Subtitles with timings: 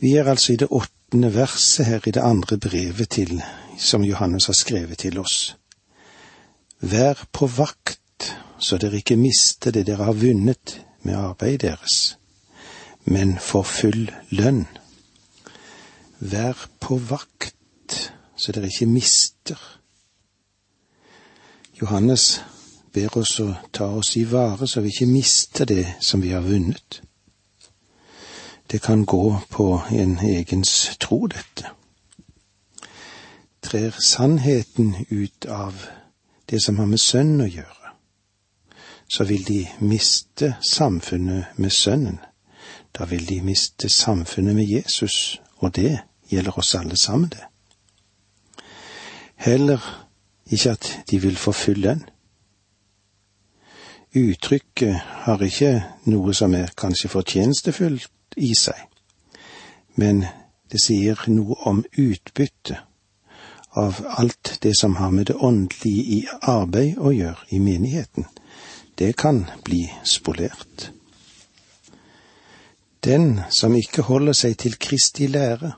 [0.00, 3.42] Vi er altså i det åttende verset her i det andre brevet til,
[3.78, 5.56] som Johannes har skrevet til oss.
[6.80, 12.18] Vær på vakt, så dere ikke mister det dere har vunnet med arbeidet deres,
[13.04, 14.66] men får full lønn.
[16.20, 19.58] Vær på vakt, så dere ikke mister.
[21.80, 22.40] Johannes
[22.94, 26.46] ber oss å ta oss i vare så vi ikke mister det som vi har
[26.46, 27.02] vunnet.
[28.70, 31.70] Det kan gå på en egens tro, dette.
[33.62, 35.74] Trer sannheten ut av
[36.50, 37.92] det som har med Sønnen å gjøre,
[39.08, 42.18] så vil de miste samfunnet med Sønnen.
[42.92, 47.44] Da vil de miste samfunnet med Jesus, og det gjelder oss alle sammen, det.
[49.36, 49.80] Heller
[50.50, 52.04] ikke at de vil full lønn.
[54.16, 55.72] Uttrykket har ikke
[56.04, 58.78] noe som er kanskje fortjenestefullt i seg,
[59.94, 60.24] men
[60.70, 62.78] det sier noe om utbytte
[63.78, 68.26] av alt det som har med det åndelige i arbeid å gjøre i menigheten.
[68.98, 70.90] Det kan bli spolert.
[73.04, 75.72] Den som ikke holder seg til Kristi lære,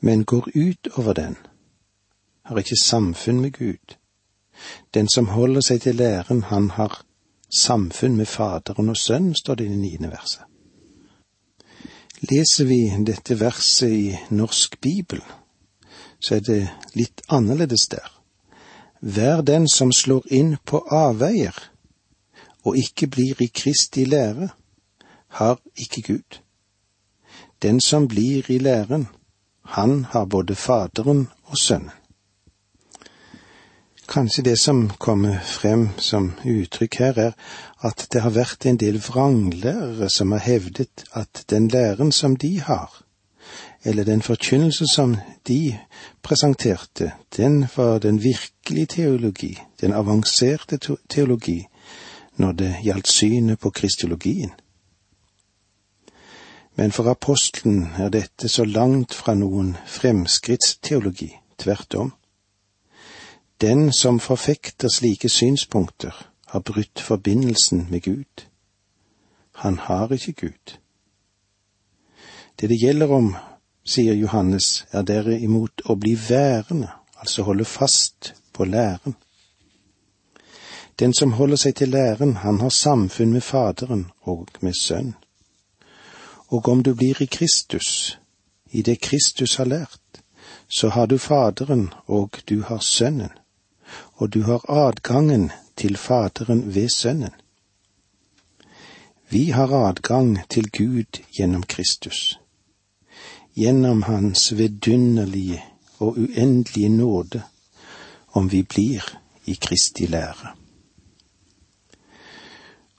[0.00, 1.36] men går ut over den,
[2.44, 3.96] har ikke samfunn med Gud.
[4.94, 7.00] Den som holder seg til læren, han har
[7.58, 10.44] samfunn med Faderen og Sønnen, står det i det niende verset.
[12.30, 15.18] Leser vi dette verset i Norsk Bibel,
[16.22, 16.60] så er det
[16.94, 18.06] litt annerledes der.
[19.02, 21.56] Vær den som slår inn på avveier
[22.62, 24.52] og ikke blir i Kristi lære,
[25.34, 26.38] har ikke Gud.
[27.62, 29.08] Den som blir i læren,
[29.74, 32.01] han har både Faderen og Sønnen.
[34.08, 37.32] Kanskje det som kommer frem som uttrykk her, er
[37.86, 42.60] at det har vært en del vranglærere som har hevdet at den læren som de
[42.60, 42.90] har,
[43.84, 45.16] eller den forkynnelse som
[45.48, 45.78] de
[46.22, 51.66] presenterte, den var den virkelige teologi, den avanserte teologi,
[52.36, 54.50] når det gjaldt synet på kristologien.
[56.74, 62.12] Men for apostelen er dette så langt fra noen fremskrittsteologi, tvert om.
[63.62, 68.44] Den som forfekter slike synspunkter, har brutt forbindelsen med Gud.
[69.54, 70.78] Han har ikke Gud.
[72.60, 73.36] Det det gjelder om,
[73.84, 79.14] sier Johannes, er derimot å bli værende, altså holde fast på læren.
[80.98, 85.14] Den som holder seg til læren, han har samfunn med Faderen og med Sønn.
[86.48, 88.18] Og om du blir i Kristus,
[88.70, 90.22] i det Kristus har lært,
[90.68, 93.30] så har du Faderen og du har Sønnen
[94.22, 97.34] og du har adgangen til Faderen ved Sønnen.
[99.30, 102.38] Vi har adgang til Gud gjennom Kristus,
[103.56, 105.62] gjennom Hans vidunderlige
[105.98, 107.42] og uendelige nåde,
[108.32, 109.02] om vi blir
[109.44, 110.54] i Kristi lære.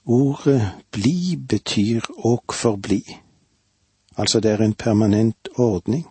[0.04, 3.00] Ordet bli betyr åk forbli,
[4.16, 6.04] altså det er en permanent ordning.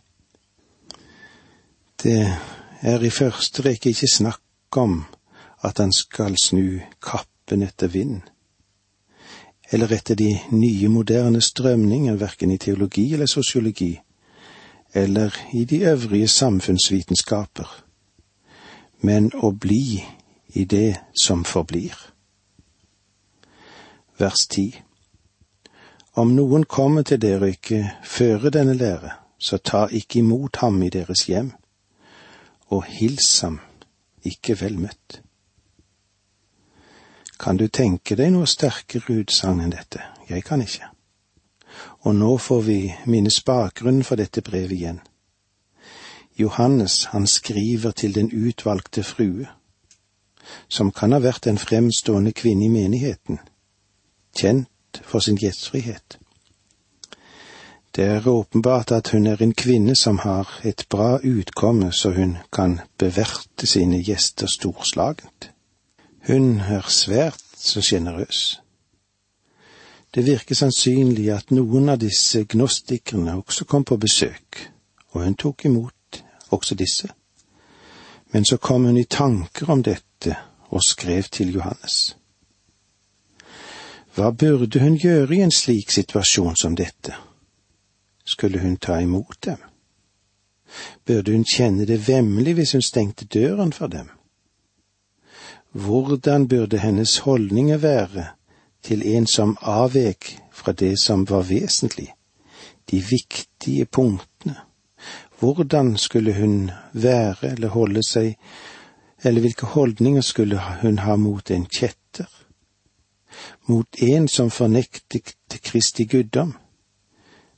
[2.03, 2.33] Det
[2.81, 4.42] er i første rekke ikke snakk
[4.77, 5.05] om
[5.63, 8.21] at han skal snu kappen etter vind,
[9.71, 13.99] eller etter de nye, moderne strømninger, verken i teologi eller sosiologi,
[14.93, 17.69] eller i de øvrige samfunnsvitenskaper,
[19.01, 20.03] men å bli
[20.53, 21.95] i det som forblir.
[24.19, 24.67] Vers ti.
[26.13, 30.83] Om noen kommer til dere og ikke fører denne lære, så ta ikke imot ham
[30.83, 31.51] i deres hjem,
[32.69, 33.59] og hils ham
[34.23, 35.21] ikke vel møtt.
[37.39, 40.01] Kan du tenke deg noe sterkere utsagn enn dette?
[40.29, 40.87] Jeg kan ikke.
[42.07, 42.77] Og nå får vi
[43.09, 45.01] minnes bakgrunnen for dette brevet igjen.
[46.39, 49.47] Johannes, han skriver til den utvalgte frue,
[50.67, 53.39] som kan ha vært en fremstående kvinne i menigheten,
[54.37, 56.17] kjent for sin gjestfrihet.
[57.95, 62.37] Det er åpenbart at hun er en kvinne som har et bra utkomme, så hun
[62.53, 65.51] kan beverte sine gjester storslagent.
[66.27, 68.61] Hun er svært så sjenerøs.
[70.15, 74.57] Det virker sannsynlig at noen av disse gnostikerne også kom på besøk,
[75.13, 77.09] og hun tok imot også disse.
[78.33, 80.33] Men så kom hun i tanker om dette
[80.69, 82.15] og skrev til Johannes.
[84.15, 87.13] Hva burde hun gjøre i en slik situasjon som dette?
[88.25, 89.57] Skulle hun ta imot dem?
[91.05, 94.09] Burde hun kjenne det vemmelig hvis hun stengte døren for dem?
[95.71, 98.25] Hvordan burde hennes holdninger være
[98.83, 102.13] til en som avvek fra det som var vesentlig,
[102.91, 104.55] de viktige punktene.
[105.39, 108.37] Hvordan skulle hun være eller holde seg,
[109.23, 112.27] eller hvilke holdninger skulle hun ha mot en kjetter?
[113.67, 116.53] Mot en som fornektet Kristi guddom,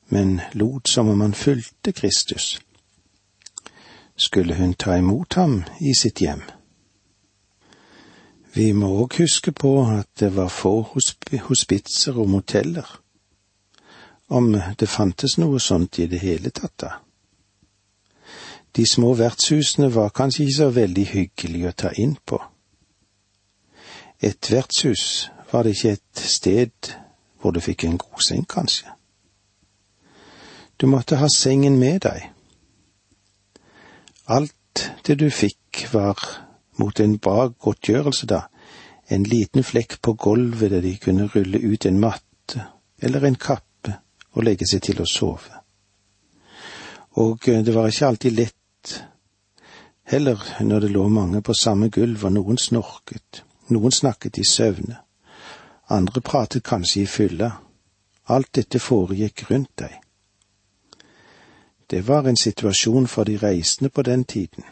[0.10, 2.60] men lot som om han fulgte Kristus?
[4.16, 6.42] Skulle hun ta imot ham i sitt hjem?
[8.54, 10.82] Vi må òg huske på at det var få
[11.50, 12.88] hospitser og moteller,
[14.28, 16.92] om det fantes noe sånt i det hele tatt da.
[18.76, 22.40] De små vertshusene var kanskje ikke så veldig hyggelige å ta inn på.
[24.20, 26.92] Et vertshus var det ikke et sted
[27.40, 28.88] hvor du fikk en god seng, kanskje.
[30.78, 32.32] Du måtte ha sengen med deg.
[34.26, 36.20] Alt det du fikk var
[36.80, 38.42] mot en bra godtgjørelse, da,
[39.08, 42.66] en liten flekk på gulvet der de kunne rulle ut en matte
[43.00, 43.94] eller en kappe
[44.34, 45.62] og legge seg til å sove.
[47.22, 48.96] Og eh, det var ikke alltid lett
[50.12, 54.98] heller når det lå mange på samme gulv og noen snorket, noen snakket i søvne,
[55.90, 57.52] andre pratet kanskje i fylla,
[58.28, 60.02] alt dette foregikk rundt deg.
[61.90, 64.64] Det var en situasjon for de reisende på den tiden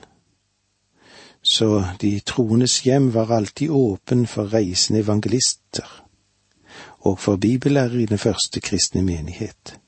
[1.43, 6.03] så de troendes hjem var alltid åpen for reisende evangelister
[6.99, 9.79] og for bibellærere i den første kristne menighet.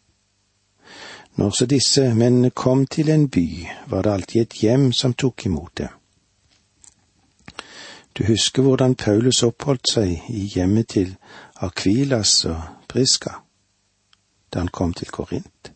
[1.36, 5.46] Når så disse mennene kom til en by, var det alltid et hjem som tok
[5.46, 5.88] imot dem.
[8.18, 11.16] Du husker hvordan Paulus oppholdt seg i hjemmet til
[11.56, 13.40] Akvilas og Priska
[14.54, 15.75] da han kom til Korint.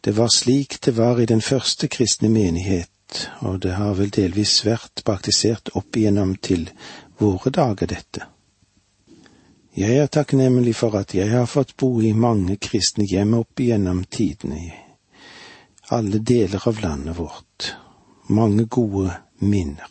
[0.00, 2.88] Det var slik det var i den første kristne menighet
[3.40, 6.68] og det har vel delvis vært praktisert opp igjennom til
[7.20, 8.26] våre dager, dette.
[9.76, 14.02] Jeg er takknemlig for at jeg har fått bo i mange kristne hjem opp igjennom
[14.10, 14.70] tidene i
[15.90, 17.72] alle deler av landet vårt.
[18.30, 19.10] Mange gode
[19.42, 19.88] minner.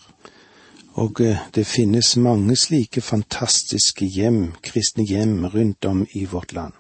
[0.99, 6.75] Og eh, det finnes mange slike fantastiske hjem, kristne hjem rundt om i vårt land.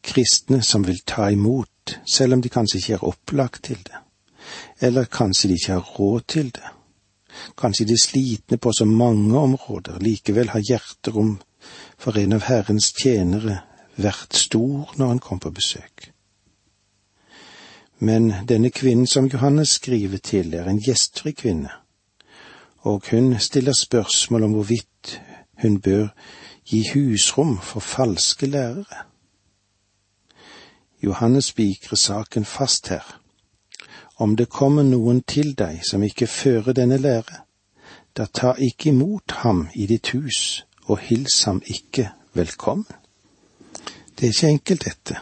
[0.00, 1.69] Kristne som vil ta imot,
[2.06, 4.00] selv om de kanskje ikke er opplagt til det
[4.80, 6.70] eller kanskje de ikke har råd til det.
[7.58, 11.38] Kanskje de slitne på så mange områder, likevel har hjerterom
[11.98, 13.60] for en av Herrens tjenere
[14.00, 16.10] vært stor når han kom på besøk.
[18.00, 21.70] Men denne kvinnen som Johannes skriver til, er en gjestfri kvinne,
[22.80, 25.20] og hun stiller spørsmål om hvorvidt
[25.62, 26.08] hun bør
[26.64, 29.09] gi husrom for falske lærere.
[31.02, 33.20] Johannes spikrer saken fast her
[34.20, 37.40] om det kommer noen til deg som ikke fører denne lære,
[38.16, 42.84] da ta ikke imot ham i ditt hus og hils ham ikke velkommen.
[44.18, 45.16] Det er ikke enkelt, dette.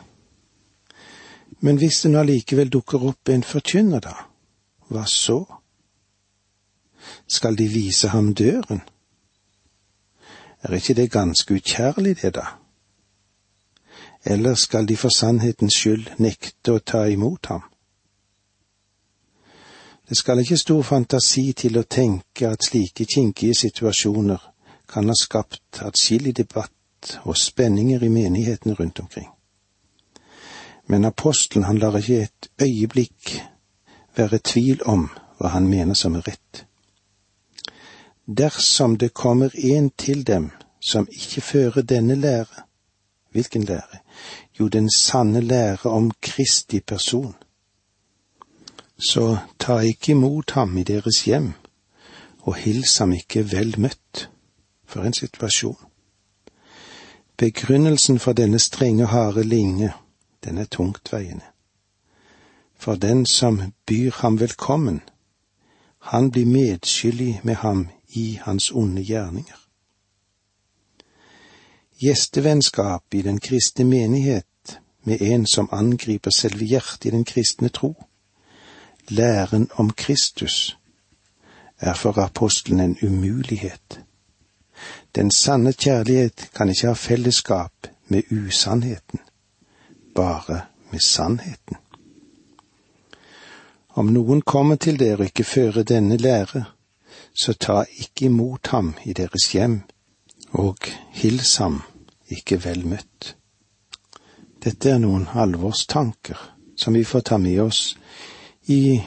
[1.61, 4.17] Men hvis det nå allikevel dukker opp en forkynner, da,
[4.91, 5.45] hva så?
[7.27, 8.83] Skal de vise ham døren?
[10.63, 12.59] Er ikke det ganske ukjærlig, det, da?
[14.25, 17.63] Eller skal de for sannhetens skyld nekte å ta imot ham?
[20.09, 24.41] Det skal ikke stor fantasi til å tenke at slike kinkige situasjoner
[24.89, 29.29] kan ha skapt atskillig debatt og spenninger i menighetene rundt omkring.
[30.89, 33.35] Men apostelen han lar ikke et øyeblikk
[34.17, 36.65] være tvil om hva han mener som er rett.
[38.27, 42.65] Dersom det kommer en til dem som ikke fører denne lære,
[43.33, 44.01] hvilken lære?
[44.61, 47.35] Jo, den sanne lære om Kristi person
[48.99, 51.53] så ta ikke imot ham i deres hjem,
[52.39, 54.29] og hils ham ikke vel møtt.
[54.89, 55.77] For en situasjon.
[57.37, 59.93] Begrunnelsen for denne strenge, harde linje,
[60.45, 61.45] den er tungtveiende.
[62.75, 65.01] For den som byr ham velkommen,
[65.99, 69.68] han blir medskyldig med ham i hans onde gjerninger.
[71.99, 78.05] Gjestevennskap i den kristne menighet med en som angriper selve hjertet i den kristne tro,
[79.09, 80.79] læren om Kristus,
[81.81, 84.01] er for apostelen en umulighet.
[85.15, 89.19] Den sanne kjærlighet kan ikke ha fellesskap med usannheten,
[90.15, 91.77] bare med sannheten.
[93.89, 96.65] Om noen kommer til dere og ikke fører denne lære,
[97.35, 99.81] så ta ikke imot ham i deres hjem,
[100.59, 101.83] og hils ham
[102.29, 103.35] ikke vel møtt.
[104.59, 106.39] Dette er noen alvorstanker
[106.79, 107.83] som vi får ta med oss
[108.71, 108.99] i,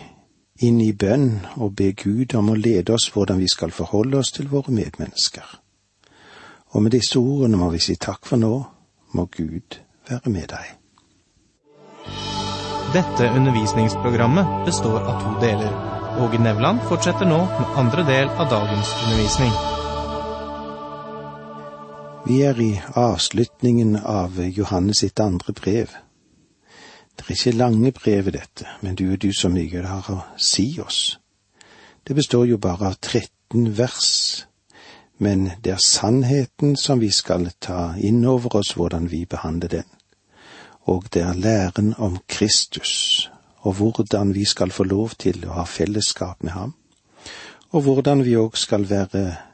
[0.63, 4.31] inn i bønn og be Gud om å lede oss hvordan vi skal forholde oss
[4.36, 5.48] til våre medmennesker.
[6.72, 8.53] Og med disse ordene må vi si takk for nå,
[9.12, 10.77] må Gud være med deg.
[12.96, 15.75] Dette undervisningsprogrammet består av to deler.
[16.20, 19.81] Åge Nevland fortsetter nå med andre del av dagens undervisning.
[22.25, 25.90] Vi er i avslutningen av Johannes sitt andre brev.
[27.18, 30.20] Det er ikke lange brevet, dette, men du og du så mye det har å
[30.38, 31.18] si oss.
[32.08, 34.46] Det består jo bare av 13 vers,
[35.18, 39.90] men det er sannheten som vi skal ta inn over oss hvordan vi behandler den.
[40.86, 43.32] Og det er læren om Kristus,
[43.66, 46.75] og hvordan vi skal få lov til å ha fellesskap med ham,
[47.72, 49.50] og hvordan vi òg skal være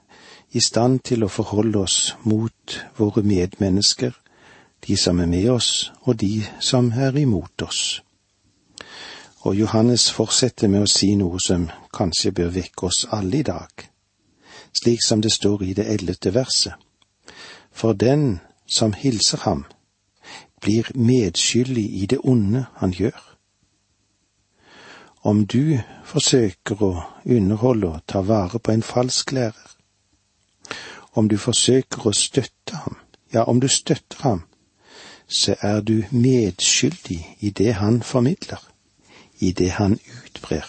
[0.52, 4.14] i stand til å forholde oss mot våre medmennesker,
[4.88, 8.02] de som er med oss, og de som er imot oss.
[9.44, 13.88] Og Johannes fortsetter med å si noe som kanskje bør vekke oss alle i dag,
[14.74, 16.76] slik som det står i det ellevte verset.
[17.72, 19.66] For den som hilser ham,
[20.62, 23.20] blir medskyldig i det onde han gjør.
[25.22, 26.92] Om du forsøker å
[27.26, 29.77] underholde og ta vare på en falsk lærer,
[31.18, 32.98] om du forsøker å støtte ham,
[33.34, 34.44] ja, om du støtter ham,
[35.28, 38.62] så er du medskyldig i det han formidler,
[39.40, 40.68] i det han utbrer.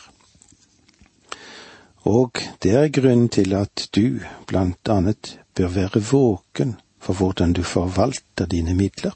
[2.09, 7.62] Og det er grunnen til at du blant annet bør være våken for hvordan du
[7.62, 9.14] forvalter dine midler.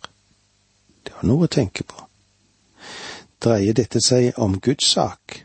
[1.03, 1.97] Det var noe å tenke på.
[3.43, 5.41] Dreier dette seg om Guds sak,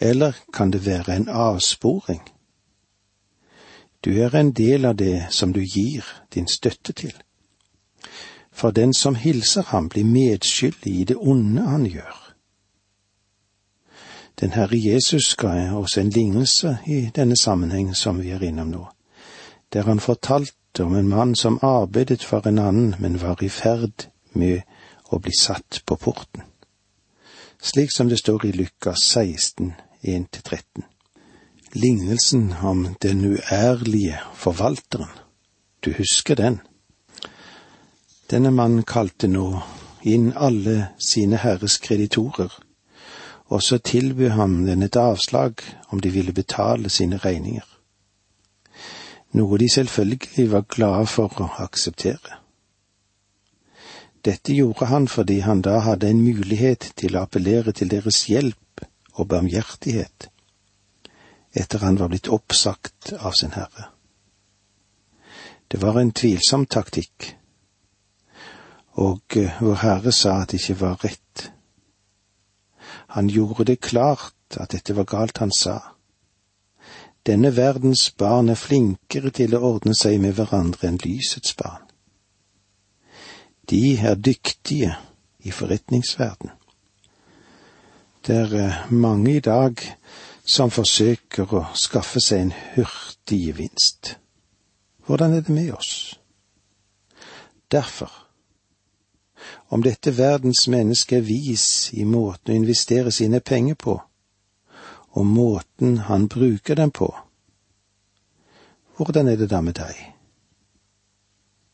[0.00, 2.22] eller kan det være en avsporing?
[4.04, 6.04] Du er en del av det som du gir
[6.34, 7.14] din støtte til.
[8.52, 12.34] For den som hilser ham, blir medskyldig i det onde han gjør.
[14.40, 18.86] Den Herre Jesus ga oss en lignelse i denne sammenheng som vi er innom nå,
[19.72, 24.08] der han fortalte om en mann som arbeidet for en annen, men var i ferd
[24.32, 24.62] med
[25.12, 26.42] å bli satt på porten,
[27.62, 30.91] slik som det står i Lukas 16, 1-13.
[31.74, 35.08] Lignelsen om den uærlige forvalteren,
[35.84, 36.60] du husker den?
[38.30, 39.62] Denne mannen kalte nå
[40.02, 42.52] inn alle sine herres kreditorer
[43.52, 45.52] og så tilbød han den et avslag
[45.88, 47.66] om de ville betale sine regninger.
[49.32, 52.38] Noe de selvfølgelig var glade for å akseptere.
[54.24, 58.84] Dette gjorde han fordi han da hadde en mulighet til å appellere til deres hjelp
[59.14, 60.30] og barmhjertighet,
[61.54, 63.90] etter han var blitt oppsagt av sin herre.
[65.68, 67.32] Det var en tvilsom taktikk,
[69.00, 71.52] og eh, Vår Herre sa at det ikke var rett
[73.12, 75.76] han gjorde det klart at dette var galt han sa.
[77.26, 81.84] Denne verdens barn er flinkere til å ordne seg med hverandre enn lysets barn.
[83.68, 84.94] De er dyktige
[85.44, 86.56] i forretningsverden.
[88.24, 89.76] Det er eh, mange i dag
[90.44, 94.16] som forsøker å skaffe seg en hurtig gevinst.
[95.06, 96.18] Hvordan er det med oss?
[97.70, 98.22] Derfor
[99.72, 103.94] om dette verdens menneske er vis i måten å investere sine penger på,
[105.16, 107.08] og måten han bruker dem på.
[108.96, 109.96] Hvordan er det da med deg,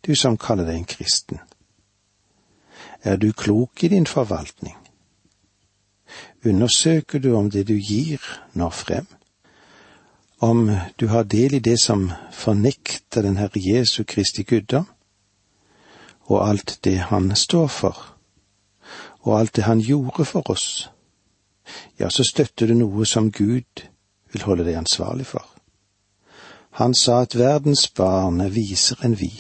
[0.07, 1.41] du som kaller deg en kristen?
[3.03, 4.77] Er du klok i din forvaltning?
[6.47, 8.23] Undersøker du om det du gir,
[8.55, 9.07] når frem?
[10.41, 14.87] Om du har del i det som fornekter den Herre Jesu Kristi guddom?
[16.29, 18.15] og alt det han står for,
[19.21, 20.91] og alt det han gjorde for oss,
[21.99, 23.85] ja, så støtter du noe som Gud
[24.33, 25.45] vil holde deg ansvarlig for.
[26.81, 29.33] Han sa at verdens barn er visere enn vi.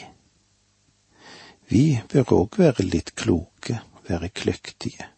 [1.69, 3.79] Vi bør òg være litt kloke,
[4.09, 5.09] være kløktige.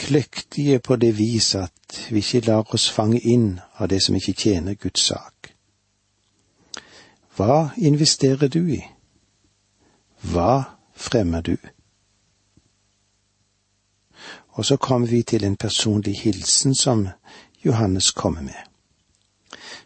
[0.00, 4.32] Kløktige på det vis at vi ikke lar oss fange inn av det som ikke
[4.32, 5.50] tjener Guds sak.
[7.36, 8.80] Hva investerer du i?
[10.32, 10.62] Hva
[10.96, 11.56] fremmer du?
[14.56, 17.08] Og så kommer vi til en personlig hilsen som
[17.64, 18.60] Johannes kommer med,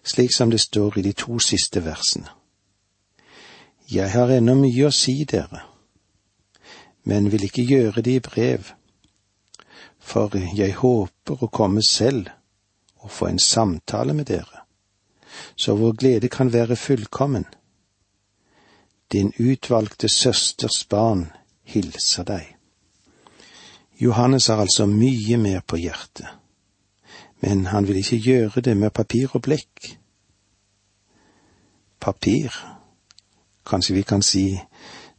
[0.04, 2.30] slik som det står i de to siste versene.
[3.90, 5.66] Jeg har ennå mye å si dere,
[7.04, 8.70] men vil ikke gjøre det i brev,
[10.04, 12.28] for jeg håper å komme selv
[13.04, 14.64] og få en samtale med dere,
[15.56, 17.46] så vår glede kan være fullkommen
[19.14, 21.28] din utvalgte søsters barn
[21.62, 22.48] hilser deg.
[24.00, 26.26] Johannes har altså mye mer på hjertet,
[27.44, 29.92] men han vil ikke gjøre det med papir og blekk.
[32.00, 32.50] Papir,
[33.66, 34.48] kanskje vi kan si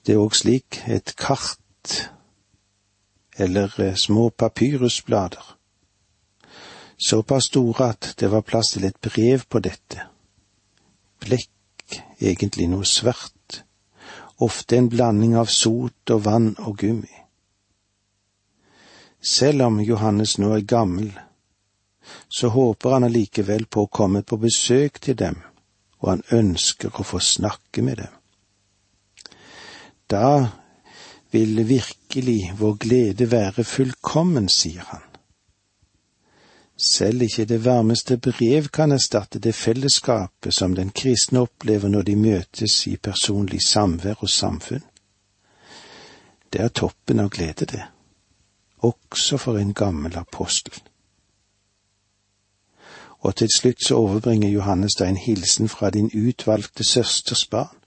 [0.06, 1.96] det er òg slik, et kart
[3.36, 5.44] eller eh, små papyrusblader.
[7.10, 10.08] Såpass store at det var plass til et brev på dette.
[11.20, 13.64] Blekk, egentlig noe svart,
[14.40, 17.12] ofte en blanding av sot og vann og gummi.
[19.26, 21.10] Selv om Johannes nå er gammel,
[22.30, 25.40] så håper han allikevel på å komme på besøk til dem,
[26.00, 28.14] og han ønsker å få snakke med dem.
[30.08, 30.30] Da
[31.34, 31.66] vil
[32.16, 35.02] virkelig vår glede være fullkommen, sier han.
[36.78, 42.16] Selv ikke det varmeste brev kan erstatte det fellesskapet som den kristne opplever når de
[42.16, 44.84] møtes i personlig samvær og samfunn.
[46.54, 47.84] Det er toppen av glede, det,
[48.80, 50.74] også for en gammel apostel.
[53.20, 57.85] Og til slutt så overbringer Johannes deg en hilsen fra din utvalgte søsters barn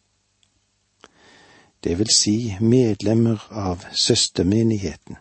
[1.85, 5.17] det vil si medlemmer av søstermenigheten.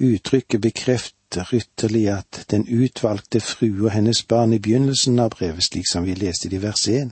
[0.00, 5.86] Uttrykket bekrefter ytterlig at den utvalgte frue og hennes barn i begynnelsen av brevet, slik
[5.92, 7.10] som vi leste det i vers 1,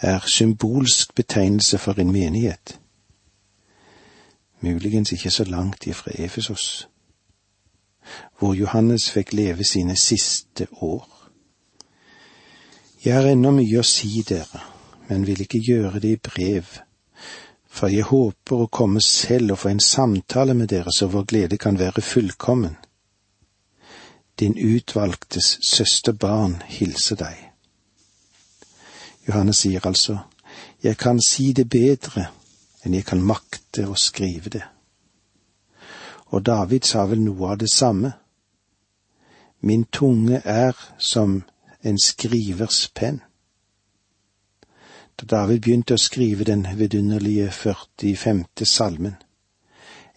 [0.00, 2.78] er symbolsk betegnelse for en menighet.
[4.60, 6.88] Muligens ikke så langt ifra Efesos,
[8.38, 11.30] hvor Johannes fikk leve sine siste år.
[13.04, 14.75] Jeg har ennå mye å si dere,
[15.08, 16.64] men vil ikke gjøre det i brev,
[17.66, 21.58] for jeg håper å komme selv og få en samtale med dere så vår glede
[21.60, 22.76] kan være fullkommen.
[24.40, 27.36] Din utvalgtes søsterbarn hilser deg.
[29.28, 30.18] Johannes sier altså,
[30.82, 32.28] jeg kan si det bedre
[32.84, 34.62] enn jeg kan makte å skrive det.
[36.30, 38.12] Og David sa vel noe av det samme.
[39.60, 41.40] Min tunge er som
[41.82, 43.20] en skrivers penn.
[45.16, 48.42] Da David begynte å skrive den vidunderlige 45.
[48.68, 49.14] salmen,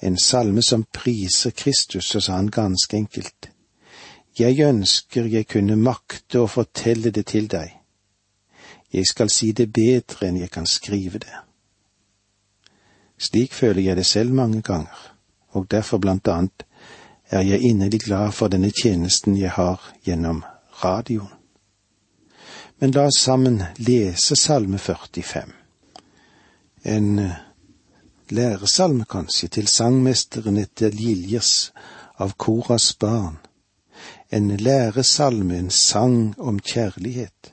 [0.01, 3.49] en salme som priser Kristus, så sa han ganske enkelt,
[4.39, 7.71] Jeg ønsker jeg kunne makte å fortelle det til deg.
[8.91, 11.39] Jeg skal si det bedre enn jeg kan skrive det.
[13.17, 15.15] Slik føler jeg det selv mange ganger,
[15.51, 16.63] og derfor blant annet
[17.31, 20.43] er jeg inderlig glad for denne tjenesten jeg har gjennom
[20.83, 21.38] radioen.
[22.79, 25.51] Men la oss sammen lese Salme 45.
[26.83, 27.31] En eh,
[28.29, 31.73] læresalme, kanskje, til sangmesteren etter Liljes
[32.23, 33.35] av Koras barn.
[34.31, 37.51] En læresalme, en sang om kjærlighet.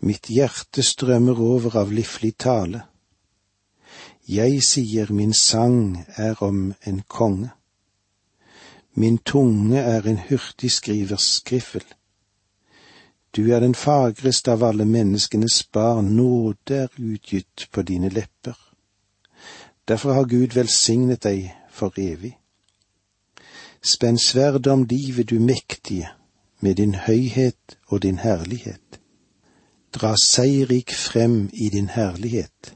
[0.00, 2.82] Mitt hjerte strømmer over av liflig tale.
[4.26, 7.54] Jeg sier min sang er om en konge.
[8.98, 11.86] Min tunge er en hurtigskrivers skriffel.
[13.36, 18.56] Du er den fagreste av alle menneskenes barn, nåde er utgitt på dine lepper.
[19.88, 22.32] Derfor har Gud velsignet deg for evig.
[23.82, 26.10] Spenn sverdet om livet, du mektige,
[26.60, 28.98] med din høyhet og din herlighet.
[29.94, 32.74] Dra seierrik frem i din herlighet,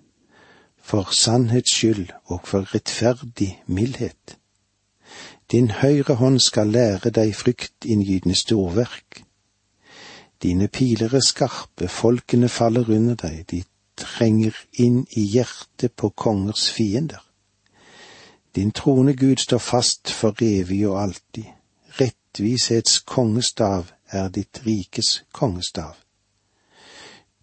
[0.78, 4.38] for sannhets skyld og for rettferdig mildhet.
[5.50, 9.23] Din høyre hånd skal lære deg fryktinngytende storverk
[10.44, 13.62] Dine piler er skarpe, folkene faller under deg, de
[13.96, 17.22] trenger inn i hjertet på kongers fiender.
[18.54, 21.48] Din trone, Gud, står fast for evig og alltid.
[22.00, 25.96] Rettvishets kongestav er ditt rikes kongestav.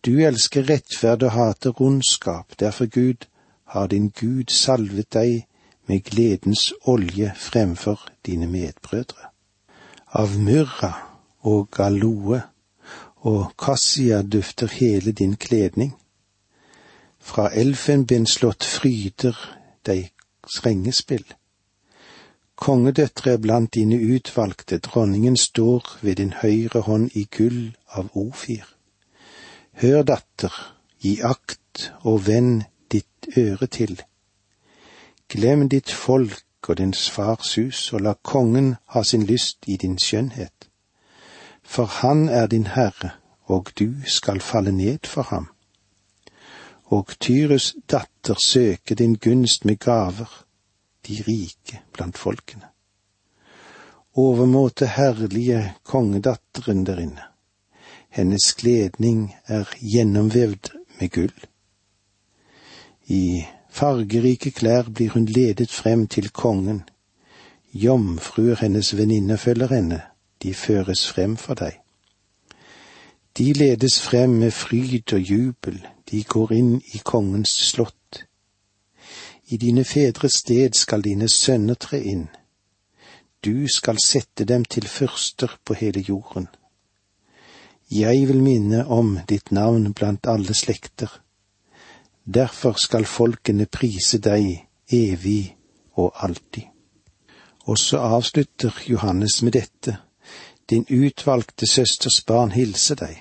[0.05, 3.25] Du elsker rettferd og hater ondskap, derfor, Gud,
[3.65, 5.47] har din Gud salvet deg
[5.89, 9.33] med gledens olje fremfor dine medbrødre.
[10.13, 10.93] Av myrra
[11.41, 12.43] og aloe
[13.21, 15.95] og kassia dufter hele din kledning.
[17.19, 19.37] Fra elfenbenslott fryder
[19.85, 20.09] deg
[20.49, 21.25] strengespill.
[22.55, 28.65] Kongedøtre er blant dine utvalgte, dronningen står ved din høyre hånd i gull av Ofir.
[29.81, 30.53] Hør, datter,
[31.01, 34.01] gi akt og vend ditt øre til.
[35.29, 39.97] Glem ditt folk og din fars hus, og la kongen ha sin lyst i din
[39.97, 40.70] skjønnhet
[41.71, 43.09] for han er din Herre,
[43.47, 45.47] og du skal falle ned for ham.
[46.85, 50.45] Og Tyrus datter søker din gunst med gaver,
[51.07, 52.67] de rike blant folkene.
[54.13, 57.23] Overmåte herlige kongedatteren der inne.
[58.09, 61.45] Hennes kledning er gjennomvevd med gull.
[63.07, 66.83] I fargerike klær blir hun ledet frem til kongen.
[67.73, 70.01] Jomfruer hennes venninner følger henne,
[70.43, 71.77] de føres frem for deg.
[73.37, 78.25] De ledes frem med fryd og jubel, de går inn i kongens slott.
[79.47, 82.27] I dine fedres sted skal dine sønner tre inn.
[83.45, 86.47] Du skal sette dem til fyrster på hele jorden.
[87.91, 91.09] Jeg vil minne om ditt navn blant alle slekter.
[92.23, 95.55] Derfor skal folkene prise deg evig
[95.99, 96.69] og alltid.
[97.67, 99.97] Og så avslutter Johannes med dette,
[100.71, 103.17] din utvalgte søsters barn hilser deg.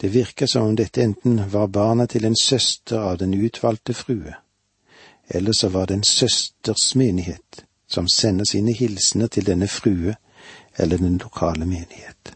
[0.00, 4.34] Det virker som om dette enten var barna til en søster av den utvalgte frue,
[5.28, 10.16] eller så var det en søsters menighet som sender sine hilsener til denne frue
[10.76, 12.34] eller den lokale menighet.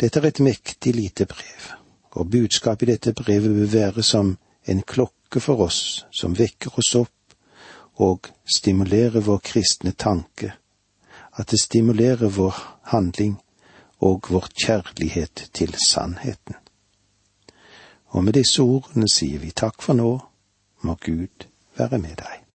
[0.00, 1.72] Dette er et mektig lite brev,
[2.14, 6.94] og budskapet i dette brevet vil være som en klokke for oss som vekker oss
[6.94, 7.10] opp
[8.06, 10.52] og stimulerer vår kristne tanke,
[11.36, 12.56] at det stimulerer vår
[12.92, 13.36] handling
[13.98, 16.54] og vår kjærlighet til sannheten.
[18.06, 20.10] Og med disse ordene sier vi takk for nå,
[20.82, 22.42] må Gud være med deg.